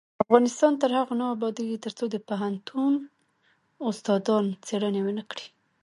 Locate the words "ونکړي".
5.03-5.45